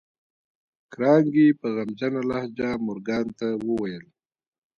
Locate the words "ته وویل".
3.37-4.05